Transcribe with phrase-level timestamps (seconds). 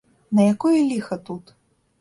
[0.39, 1.55] На якое ліха тут?